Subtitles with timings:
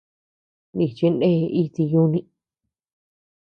[0.75, 2.19] Nichi ndee iti yuni.